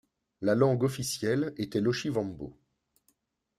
La 0.41 0.55
langue 0.55 0.81
officielle 0.81 1.53
était 1.57 1.79
l'oshivambo. 1.79 2.57